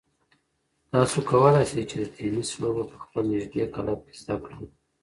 تاسو 0.91 1.17
کولای 1.29 1.65
شئ 1.71 1.81
چې 1.89 1.95
د 2.01 2.03
تېنس 2.15 2.49
لوبه 2.61 2.83
په 2.91 2.97
خپل 3.03 3.23
نږدې 3.33 3.63
کلب 3.75 3.99
کې 4.05 4.13
زده 4.21 4.35
کړئ. 4.45 4.63